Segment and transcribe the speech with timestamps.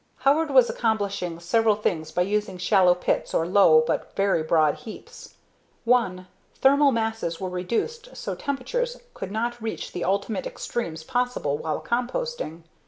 [0.21, 5.35] Howard was accomplishing several things by using shallow pits or low but very broad heaps.
[5.85, 11.79] One, thermal masses were reduced so temperatures could not reach the ultimate extremes possible while
[11.83, 12.63] composting.